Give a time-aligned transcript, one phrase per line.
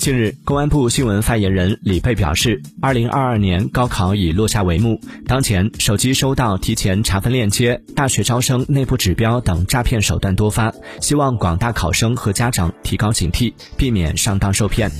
[0.00, 4.98] 近日公安部新闻发言人李蓓表示二零二二年高考已落下帷幕。
[5.26, 14.90] 当前手机收到提前查分链接大学招生内部指标等诈骗手段多发希望广大考生和家长提高警惕避免上当受骗。